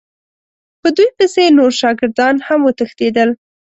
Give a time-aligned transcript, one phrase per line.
[0.81, 3.29] په دوی پسې نور شاګردان هم وتښتېدل.